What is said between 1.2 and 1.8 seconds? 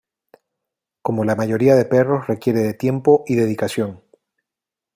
la mayoría